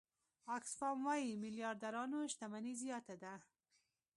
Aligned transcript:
آکسفام 0.55 0.97
وايي 1.07 1.33
میلیاردرانو 1.43 2.19
شتمني 2.33 2.73
زیاته 2.81 3.15
ده. 3.23 3.33